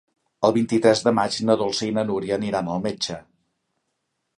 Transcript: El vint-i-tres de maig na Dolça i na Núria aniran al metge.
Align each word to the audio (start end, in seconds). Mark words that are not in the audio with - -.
El 0.47 0.55
vint-i-tres 0.55 1.03
de 1.09 1.13
maig 1.19 1.37
na 1.51 1.57
Dolça 1.61 1.87
i 1.91 1.93
na 2.01 2.07
Núria 2.11 2.41
aniran 2.41 2.77
al 2.77 2.87
metge. 2.91 3.23